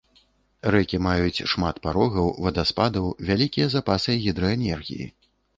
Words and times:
Рэкі 0.75 0.97
маюць 1.07 1.45
шмат 1.53 1.75
парогаў, 1.85 2.31
вадаспадаў, 2.47 3.05
вялікія 3.31 3.71
запасы 3.75 4.17
гідраэнергіі. 4.25 5.05